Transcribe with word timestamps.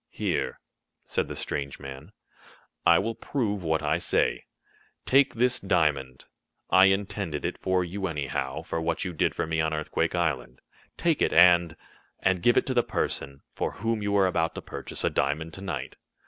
"Here," 0.09 0.59
said 1.05 1.27
the 1.27 1.35
strange 1.35 1.79
man, 1.79 2.11
"I 2.87 2.97
will 2.97 3.13
prove 3.13 3.61
what 3.61 3.83
I 3.83 3.99
say. 3.99 4.45
Take 5.05 5.35
this 5.35 5.59
diamond. 5.59 6.25
I 6.71 6.85
intended 6.85 7.45
it 7.45 7.59
for 7.59 7.83
you, 7.83 8.07
anyhow, 8.07 8.63
for 8.63 8.81
what 8.81 9.05
you 9.05 9.13
did 9.13 9.35
for 9.35 9.45
me 9.45 9.61
on 9.61 9.75
Earthquake 9.75 10.15
Island. 10.15 10.59
Take 10.97 11.21
it, 11.21 11.31
and 11.31 11.75
and 12.19 12.41
give 12.41 12.57
it 12.57 12.65
to 12.65 12.73
the 12.73 12.81
person 12.81 13.43
for 13.53 13.73
whom 13.73 14.01
you 14.01 14.13
were 14.13 14.25
about 14.25 14.55
to 14.55 14.61
purchase 14.63 15.03
a 15.03 15.09
diamond 15.11 15.53
to 15.53 15.61
night. 15.61 15.97